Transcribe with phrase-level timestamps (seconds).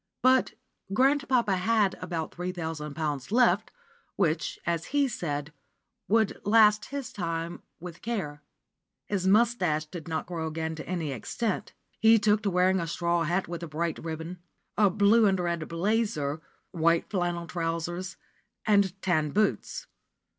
[0.23, 0.53] But
[0.93, 3.69] grandpapa had about three thousand pounds left,
[4.15, 5.53] which, as he said,
[6.07, 8.41] would last his time with care.
[9.05, 11.73] His moustache did not grow again to any extent.
[11.99, 14.39] He took to wearing a straw hat with a bright ribbon,
[14.75, 16.41] a blue and red "blazer,"
[16.71, 18.17] white flannel trousers,
[18.65, 19.85] and tan boots.